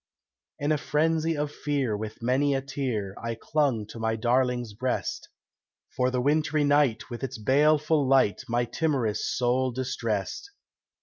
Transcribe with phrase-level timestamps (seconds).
[0.57, 5.29] In a frenzy of fear, with many a tear, I clung to my darling's breast,
[5.95, 10.49] For the wintry night with its baleful light My timorous soul distressed.